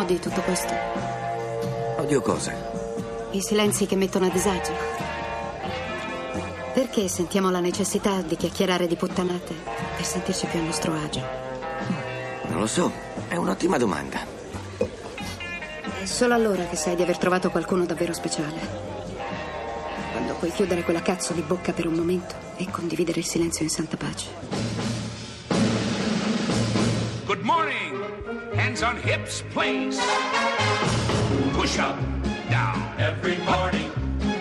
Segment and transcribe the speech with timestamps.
[0.00, 0.72] odi tutto questo?
[1.96, 2.52] Odio cosa?
[3.30, 4.72] I silenzi che mettono a disagio.
[6.74, 9.54] Perché sentiamo la necessità di chiacchierare di puttanate
[9.96, 11.22] per sentirci più a nostro agio?
[12.48, 12.92] Non lo so,
[13.28, 14.18] è un'ottima domanda.
[14.78, 18.84] È solo allora che sai di aver trovato qualcuno davvero speciale.
[20.12, 23.70] Quando puoi chiudere quella cazzo di bocca per un momento e condividere il silenzio in
[23.70, 24.28] santa pace.
[27.24, 27.85] Good morning.
[28.76, 29.98] Hands on hips, please.
[31.54, 31.98] Push up,
[32.50, 32.76] down.
[32.98, 33.90] Every morning,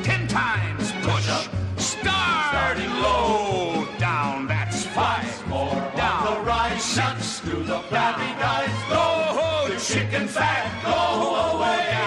[0.03, 1.30] Ten times push.
[1.30, 1.45] up.
[1.80, 2.49] Start.
[2.49, 3.88] Starting low.
[3.98, 4.45] Down.
[4.45, 5.48] That's five.
[5.48, 6.27] more Down.
[6.27, 6.84] on the rise.
[6.84, 7.40] Six.
[7.45, 8.76] to the flabby guys.
[8.90, 9.05] Go,
[9.40, 12.04] ho, The chicken fat, Go away.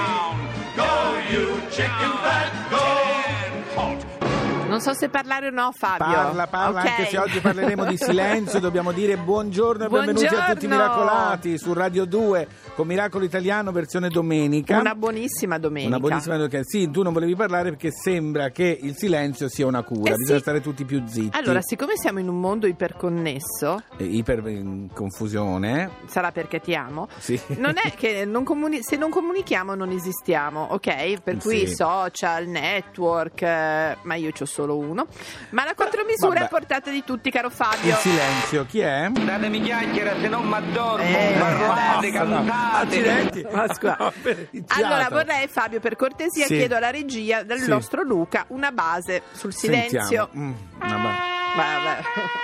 [4.79, 6.07] Non so se parlare o no, Fabio.
[6.07, 6.87] Parla, parla, Ok.
[6.87, 10.77] anche se oggi parleremo di silenzio, dobbiamo dire buongiorno e benvenuti a tutti i Buongiorno.
[10.77, 14.79] miracolati su Radio 2 con Miracolo Italiano versione domenica.
[14.79, 15.89] Una buonissima domenica.
[15.97, 16.61] Una buonissima domenica.
[16.63, 20.37] Sì, tu non volevi parlare perché sembra che il silenzio sia una cura, Eh bisogna
[20.37, 20.43] sì.
[20.43, 21.37] stare tutti più zitti.
[21.37, 25.91] Allora, siccome siamo in un mondo iperconnesso, Eh, Iper in confusione.
[26.07, 27.37] sarà perché ti amo, Sì.
[27.57, 31.21] non è che non comuni- se non comunichiamo non esistiamo, ok?
[31.21, 31.75] Per cui Sì.
[31.75, 35.07] social, network, eh, ma io c'ho solo uno.
[35.51, 36.45] Ma la contromisura Vabbè.
[36.45, 37.95] è portata di tutti, caro Il Fabio.
[37.97, 39.09] silenzio, chi è?
[39.11, 41.05] Datemi chiacchiera, se non m'addormo.
[41.05, 42.35] Eh, Parolate, basta, no.
[42.35, 42.87] cantate.
[42.87, 43.47] Accidenti.
[43.51, 44.13] Ma scusa.
[44.79, 46.57] Allora vorrei Fabio per cortesia Sì.
[46.57, 47.69] chiedo alla regia del Sì.
[47.69, 50.01] nostro Luca una base sul silenzio.
[50.01, 50.29] Sentiamo.
[50.37, 50.53] Mm,
[50.83, 52.01] una ba- Vabbè.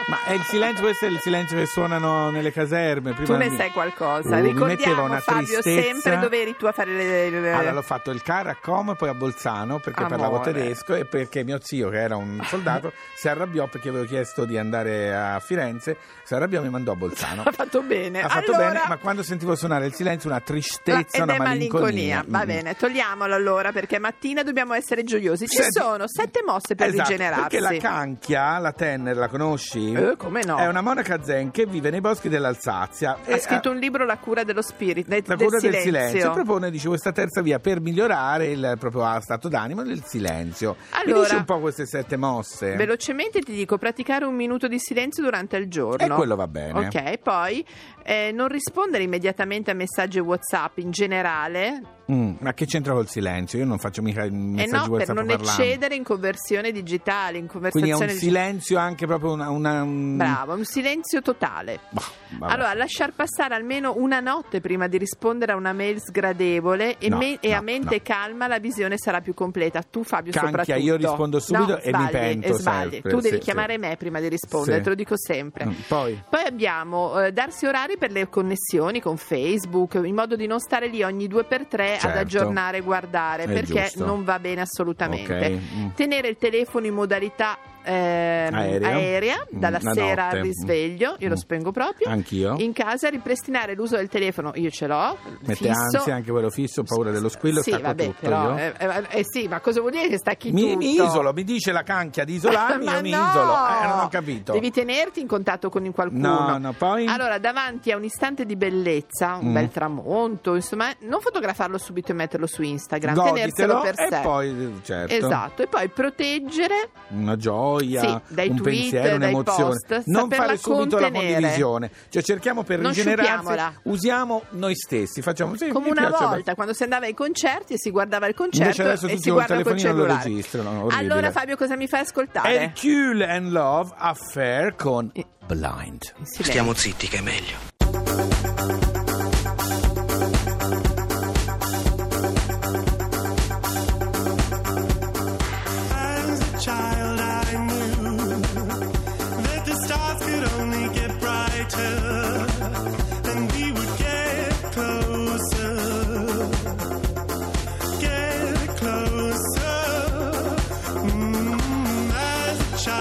[0.08, 3.12] Ma è il silenzio, questo è il silenzio che suonano nelle caserme.
[3.12, 4.36] Prima Tu ne sai qualcosa.
[4.38, 5.80] Uh, Ricordiamo una Fabio tristezza.
[6.00, 8.92] sempre dove eri tu a fare le, le- Allora l'ho fatto il CAR a Como
[8.92, 10.16] e poi a Bolzano perché Amore.
[10.16, 14.44] parlavo tedesco e perché mio zio che era un soldato si arrabbiò perché avevo chiesto
[14.44, 17.42] di andare a Firenze, si arrabbiò e mi mandò a Bolzano.
[17.46, 18.20] Ha fatto bene.
[18.22, 21.38] Ha fatto Allora- bene, ma quando sentivo suonare il silenzio una tristezza, ed una è
[21.38, 22.24] malinconia.
[22.26, 22.46] Va Mm.
[22.46, 25.46] bene, togliamolo allora perché mattina dobbiamo essere gioiosi.
[25.46, 27.42] Ci Senti- sono sette mosse per Esatto, rigenerarsi.
[27.58, 29.92] Perché la canchia, la Tenner, la conosci?
[29.92, 30.56] Eh, come no?
[30.56, 33.18] È una monaca zen che vive nei boschi dell'Alsazia.
[33.28, 35.90] Ha scritto un libro La cura dello spirito, de- la del cura del silenzio.
[36.20, 36.30] silenzio.
[36.32, 40.76] propone dice, questa terza via per migliorare il proprio stato d'animo del silenzio.
[40.78, 42.76] Mi Allora- dice un po' queste sette mosse?
[42.76, 46.04] Velocemente ti dico praticare un minuto di silenzio durante il giorno.
[46.06, 46.86] E quello va bene.
[46.86, 47.66] Ok, poi
[48.04, 51.82] eh, non rispondere immediatamente a messaggi WhatsApp in generale.
[52.12, 53.58] Mm, ma che c'entra col silenzio?
[53.58, 55.50] Io non faccio mica E messaggi no, per non parlando.
[55.62, 59.48] eccedere in conversione digitale, in Quindi è conversazione un silenzio anche proprio una...
[59.48, 61.80] una un- Bravo, un silenzio totale.
[61.88, 62.02] Bah,
[62.38, 62.52] vabbè.
[62.52, 67.16] Allora, lasciar passare almeno una notte prima di rispondere a una mail sgradevole e, No,
[67.16, 68.00] me- e a mente no.
[68.04, 69.82] calma la visione sarà più completa.
[69.82, 70.86] Tu, Fabio, Canchia, soprattutto.
[70.86, 72.90] io rispondo subito No, e mi sbagli, pento e sbagli.
[72.92, 73.78] sempre, Tu devi sì, chiamare sì.
[73.78, 74.82] me prima di rispondere, Sì.
[74.82, 75.64] te lo dico sempre.
[75.66, 76.22] Mm, Poi?
[76.28, 80.88] Poi abbiamo eh, darsi orari per le connessioni con Facebook, in modo di non stare
[80.88, 82.18] lì ogni due per tre ad Certo.
[82.18, 84.04] aggiornare e guardare, È perché giusto.
[84.04, 85.34] non va bene assolutamente.
[85.34, 85.88] Ok, mm.
[85.94, 89.46] Tenere il telefono in modalità ehm, Aerea.
[89.54, 90.36] Mm, dalla la sera notte.
[90.38, 91.38] al risveglio, io lo Mm.
[91.38, 92.08] spengo proprio.
[92.08, 92.54] Anch'io.
[92.58, 95.16] In casa ripristinare l'uso del telefono, io ce l'ho.
[95.40, 95.96] Mette fisso.
[95.98, 99.48] ansia anche quello fisso, paura dello squillo, Sì, vabbè, tutto però, eh, eh, eh, sì,
[99.48, 100.76] ma cosa vuol dire che stacchi Mi, tutto?
[100.78, 103.28] mi isolo, mi dice la canchia di isolarmi, io mi no!
[103.28, 103.52] isolo.
[103.52, 104.52] Eh, non ho capito.
[104.52, 106.46] Devi tenerti in contatto con qualcuno.
[106.48, 107.06] No, no, poi?
[107.06, 109.52] Allora, davanti a un istante di bellezza, un Mm.
[109.52, 114.20] bel tramonto, insomma, non fotografarlo subito e metterlo su Instagram, Goditelo tenerselo per e sé.
[114.22, 119.80] poi, certo, Esatto, e poi proteggere una gioia, Sì, dai un tweet, pensiero, dai un'emozione.
[119.86, 121.32] post, non fare subito la contenere.
[121.34, 121.90] condivisione.
[122.08, 123.80] Cioè cerchiamo per Non rigenerarsi, sciupiamola.
[123.84, 127.78] usiamo noi stessi, facciamo sì, come una piace volta quando si andava ai concerti e
[127.78, 130.28] si guardava il concerto Invece adesso e tutti si guarda col telefonino lo cellulare.
[130.28, 130.98] registrano, orribile.
[131.12, 132.54] Allora Fabio cosa mi fai ascoltare?
[132.60, 135.10] Hercule and Love Affair con.
[135.46, 136.00] Blind.
[136.22, 139.03] Stiamo zitti che è meglio.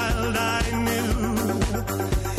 [0.03, 2.32] Child, I knew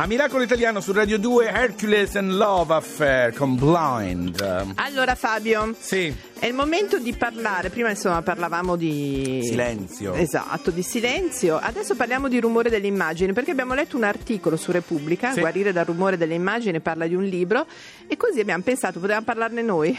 [0.00, 4.40] A Miracolo Italiano su Radio 2 Hercules and Love Affair con Blind.
[4.76, 7.68] Allora Fabio, Sì, è il momento di parlare.
[7.70, 10.12] Prima insomma parlavamo di silenzio.
[10.14, 11.58] Esatto, di silenzio.
[11.60, 15.40] Adesso parliamo di rumore delle immagini, perché abbiamo letto un articolo su Repubblica, Sì.
[15.40, 17.66] Guarire dal rumore delle immagini, parla di un libro,
[18.06, 19.96] e così abbiamo pensato, potevamo parlarne noi.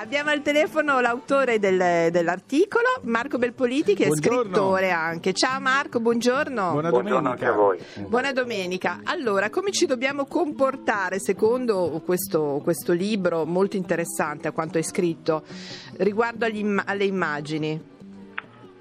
[0.00, 4.42] abbiamo al telefono l'autore del- dell'articolo, Marco Belpoliti, che è Buongiorno.
[4.42, 5.32] scrittore anche.
[5.32, 6.72] Ciao Marco, buongiorno.
[6.72, 7.30] Buona Buongiorno domenica.
[7.30, 7.78] anche a voi.
[8.06, 9.00] Buona domenica.
[9.04, 15.42] Allora, come ci dobbiamo comportare secondo questo, questo libro molto interessante quanto hai scritto
[15.98, 17.80] riguardo agli imma- alle immagini?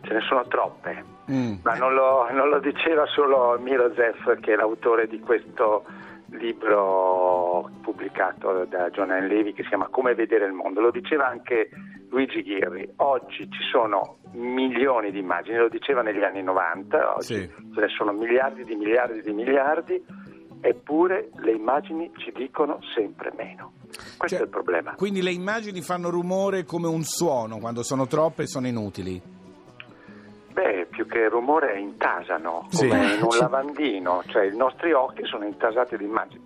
[0.02, 1.58] Ce ne sono troppe, Mm.
[1.62, 5.84] ma non lo, non lo diceva solo Mirozev, che è l'autore di questo
[6.32, 9.28] libro pubblicato da John N.
[9.28, 10.82] Levy che si chiama Come vedere il mondo.
[10.82, 11.70] Lo diceva anche
[12.10, 12.94] Luigi Ghirri.
[12.98, 17.50] Oggi ci sono milioni di immagini, lo diceva negli anni 90, oggi Sì.
[17.74, 20.04] ce ne sono miliardi di miliardi di miliardi,
[20.62, 23.74] eppure le immagini ci dicono sempre meno.
[24.18, 24.94] Questo Cioè, è il problema.
[24.96, 29.22] Quindi le immagini fanno rumore come un suono, quando sono troppe sono inutili.
[30.54, 32.88] Beh, più che rumore intasano, Sì.
[32.88, 33.40] come in un Sì.
[33.40, 36.44] lavandino, cioè i nostri occhi sono intasati di immagini.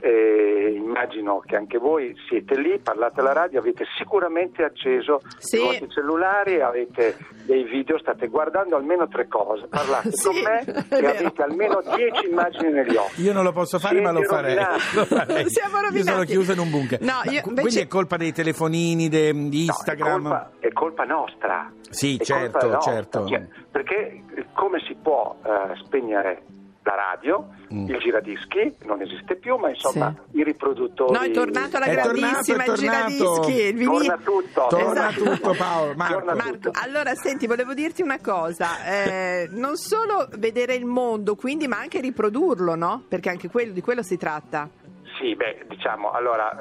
[0.00, 5.56] E immagino che anche voi siete lì, parlate alla radio, avete sicuramente acceso Sì.
[5.56, 10.60] i vostri cellulari, avete dei video, state guardando almeno tre cose, parlate Sì, con me
[10.88, 13.22] e avete almeno dieci immagini negli occhi.
[13.22, 14.54] Io non lo posso fare, ma lo Siete farei.
[14.54, 14.80] rovinati.
[14.94, 15.48] Lo farei.
[15.50, 17.00] Siamo Io sono chiuso in un bunker.
[17.00, 20.08] No, io invece- Quindi è colpa dei telefonini, de- di No, Instagram.
[20.08, 21.72] è, colpa, è colpa nostra.
[21.90, 22.92] Sì, È certo, nostra.
[22.92, 23.24] certo.
[23.70, 26.42] Perché eh, come si può eh, spegnere
[26.88, 27.86] la radio, Mm.
[27.86, 31.12] il giradischi non esiste più, ma insomma i riproduttori.
[31.12, 32.80] No, è tornato la È tornato, grandissima è il tornato.
[32.80, 34.04] giradischi, il vinile.
[34.06, 34.66] Torna tutto.
[34.70, 35.30] Torna Esatto.
[35.36, 35.94] tutto, Paolo.
[35.94, 36.14] Marco.
[36.14, 36.80] Torna Marco, tutto.
[36.82, 42.00] allora senti, volevo dirti una cosa, eh, non solo vedere il mondo, quindi, ma anche
[42.00, 43.04] riprodurlo, no?
[43.06, 44.68] Perché anche quello, di quello si tratta.
[45.20, 46.56] Sì, beh, diciamo, allora,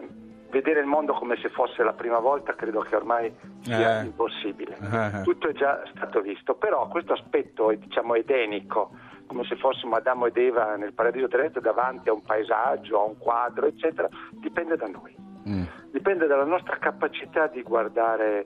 [0.00, 0.08] eh,
[0.50, 4.04] vedere il mondo come se fosse la prima volta credo che ormai sia Eh.
[4.06, 4.76] impossibile.
[4.80, 5.22] Eh.
[5.22, 8.90] Tutto è già stato visto, però questo aspetto, diciamo, edenico,
[9.32, 13.16] come se fossimo Adamo ed Eva nel paradiso terrestre davanti a un paesaggio, a un
[13.16, 15.16] quadro, eccetera, dipende da noi.
[15.48, 15.64] Mm.
[15.90, 18.44] Dipende dalla nostra capacità di guardare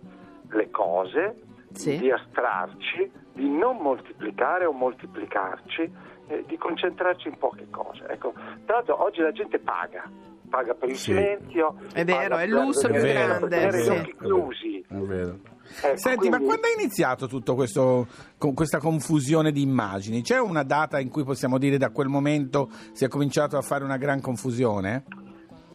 [0.49, 1.99] le cose, Sì.
[1.99, 5.93] di astrarci, di non moltiplicare o moltiplicarci,
[6.28, 8.07] eh, di concentrarci in poche cose.
[8.09, 8.33] Ecco,
[8.64, 10.09] tra l'altro oggi la gente paga,
[10.49, 11.12] paga per il Sì.
[11.12, 11.75] silenzio.
[11.93, 13.83] È vero, paga è il per lusso più grande, sì.
[13.83, 14.85] gli occhi chiusi.
[14.88, 15.38] È vero.
[15.83, 18.07] Ecco, Senti, ma quindi- quando è iniziato tutto questo,
[18.39, 20.23] con questa confusione di immagini?
[20.23, 23.85] C'è una data in cui possiamo dire da quel momento si è cominciato a fare
[23.85, 25.05] una gran confusione?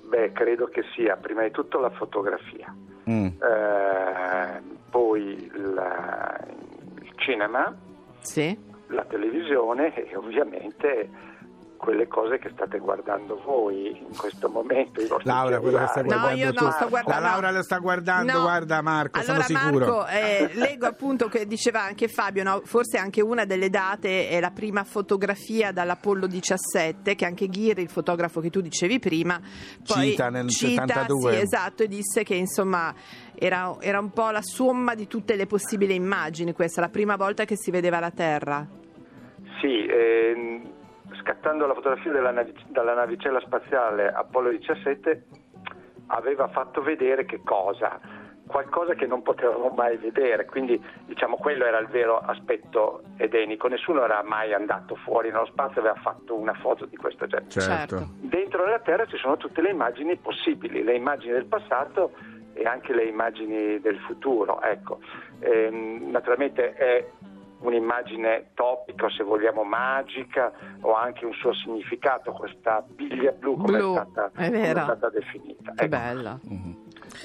[0.08, 2.74] Beh, credo che sia prima di tutto la fotografia,
[3.10, 3.26] Mm.
[3.26, 6.40] eh, poi la-
[7.02, 7.74] il cinema,
[8.20, 8.58] Sì.
[8.88, 11.10] la televisione e ovviamente
[11.82, 15.02] quelle cose che state guardando voi in questo momento.
[15.24, 16.10] Laura, quello che stai cellulari.
[16.10, 16.64] No, guardando io tu.
[16.64, 17.22] no, sto guardando.
[17.22, 18.42] La Laura lo sta guardando, No.
[18.42, 19.86] guarda Marco, allora, sono sicuro.
[19.88, 22.62] Marco, eh, leggo appunto che diceva anche Fabio, no?
[22.64, 27.90] forse anche una delle date è la prima fotografia dall'Apollo 17, che anche Ghiri, il
[27.90, 29.42] fotografo che tu dicevi prima,
[29.84, 31.34] poi Cita nel cita, 72.
[31.34, 32.94] Sì, esatto, e disse che insomma
[33.34, 37.44] era, era un po' la somma di tutte le possibili immagini, questa, la prima volta
[37.44, 38.68] che si vedeva la Terra.
[39.60, 40.70] Sì, ehm,
[41.20, 45.26] scattando la fotografia della, navi- dalla navicella spaziale Apollo 17
[46.08, 48.00] aveva fatto vedere che cosa?
[48.52, 54.04] qualcosa che non potevamo mai vedere, quindi diciamo quello era il vero aspetto edenico, nessuno
[54.04, 57.50] era mai andato fuori nello spazio e aveva fatto una foto di questo genere.
[57.50, 58.10] Certo.
[58.20, 62.12] Dentro la Terra ci sono tutte le immagini possibili, le immagini del passato
[62.54, 64.62] e anche le immagini del futuro.
[64.62, 65.00] Ecco.
[65.40, 67.08] Ehm, naturalmente è
[67.62, 70.52] un'immagine topica, se vogliamo magica,
[70.82, 74.80] o anche un suo significato, questa biglia blu come Blu, è stata, è come vera.
[74.82, 75.72] è stata definita.
[75.74, 75.88] Che Ecco.
[75.88, 76.40] bella.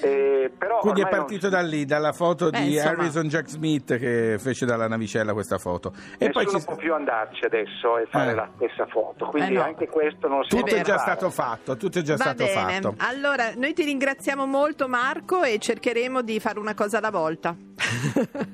[0.01, 2.91] Eh, però Quindi è ormai non- partito da lì, dalla foto Beh, di insomma.
[2.91, 5.93] Harrison Jack Smith che fece dalla navicella questa foto.
[6.17, 8.35] E poi ci- può più andarci adesso e fare Eh.
[8.35, 9.63] la stessa foto, quindi Eh no.
[9.63, 11.11] anche questo non si tutto può è già fare.
[11.17, 12.95] stato fatto, tutto è già Va stato bene, fatto.
[12.99, 17.55] allora noi ti ringraziamo molto Marco e cercheremo di fare una cosa alla volta.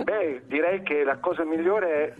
[0.03, 2.13] Beh, direi che la cosa migliore è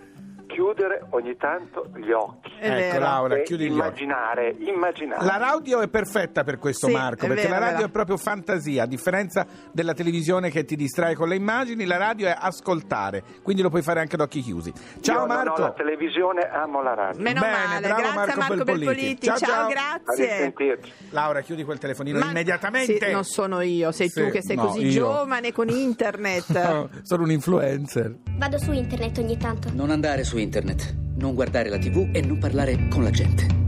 [0.48, 2.52] chiudere ogni tanto gli occhi.
[2.64, 3.00] È ecco vero.
[3.00, 3.76] Laura, chiudi gli occhi.
[3.78, 5.26] immaginare, immaginare.
[5.26, 7.88] La radio è perfetta per questo Sì, Marco, è perché vero, la radio vero.
[7.88, 12.28] è proprio fantasia, a differenza della televisione che ti distrae con le immagini, la radio
[12.28, 14.72] è ascoltare, quindi lo puoi fare anche ad occhi chiusi.
[15.02, 15.62] Ciao Io Marco.
[15.62, 17.22] la televisione, amo la radio.
[17.22, 18.86] Meno Bene, male, bravo grazie Marco Marco Belpoliti.
[18.86, 19.26] Belpoliti.
[19.28, 19.68] Ciao, Ciao, ciao.
[19.70, 20.80] Grazie.
[21.10, 23.06] Laura, chiudi quel telefonino Ma- immediatamente.
[23.08, 24.92] Sì, non sono io, sei Sì, tu che sei no, così io.
[24.92, 26.62] giovane con internet.
[26.74, 28.16] No, sono un influencer.
[28.38, 29.70] Vado su internet ogni tanto.
[29.74, 33.62] Non andare su internet, non guardare la tv e non parlare con la gente.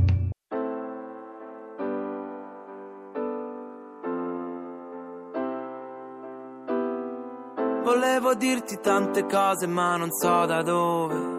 [7.83, 11.33] Volevo dirti tante cose ma non so da dove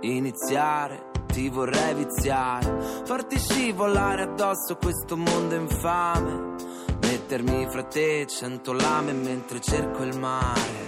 [0.00, 6.54] iniziare, ti vorrei viziare, farti scivolare addosso questo mondo infame,
[7.00, 10.85] mettermi fra te cento lame mentre cerco il mare.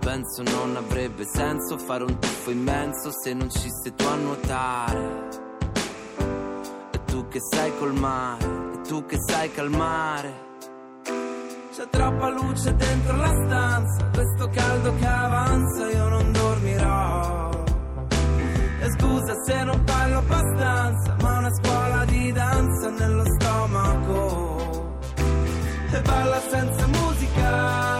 [0.00, 5.28] Penso non avrebbe senso fare un tuffo immenso se non ci sei tu a nuotare.
[6.90, 10.48] E tu che sai col mare, e tu che sai calmare.
[11.74, 17.50] C'è troppa luce dentro la stanza, questo caldo che avanza io non dormirò.
[18.80, 24.98] E scusa se non parlo abbastanza, ma una scuola di danza nello stomaco.
[25.92, 27.99] E balla senza musica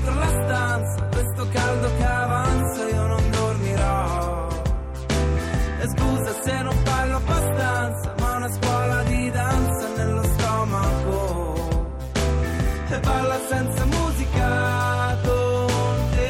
[1.41, 4.47] questo caldo che avanza io non dormirò.
[5.79, 11.55] E scusa se non parlo abbastanza, ma una scuola di danza nello stomaco.
[12.89, 16.29] E balla senza musica con te.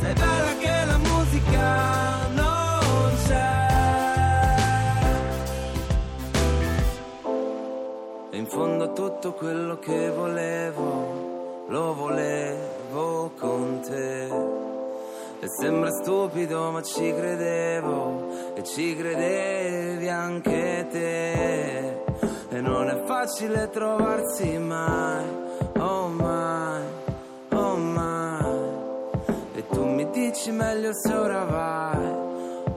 [0.00, 3.66] Sei bella che la musica non c'è.
[8.32, 11.27] E in fondo tutto quello che volevo,
[11.68, 14.56] lo volevo con te.
[15.40, 22.02] E sembra stupido ma ci credevo e ci credevi anche te.
[22.50, 25.24] E non è facile trovarsi mai,
[25.78, 26.82] oh mai,
[27.50, 28.46] oh mai.
[29.54, 32.06] E tu mi dici meglio se ora vai,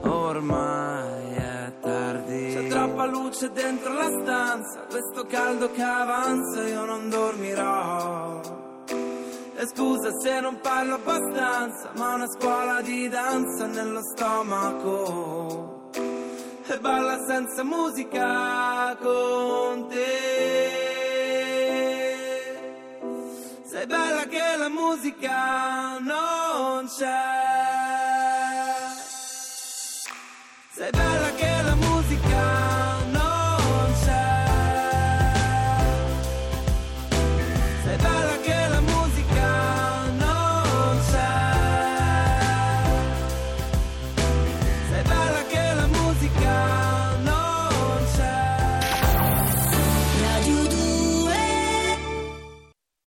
[0.02, 2.52] ormai è tardi.
[2.54, 8.61] C'è troppa luce dentro la stanza, questo caldo che avanza io non dormirò.
[9.62, 15.90] E scusa se non parlo abbastanza, ma una scuola di danza nello stomaco.
[16.66, 20.80] E balla senza musica con te.
[23.62, 27.41] Sei bella che la musica non c'è.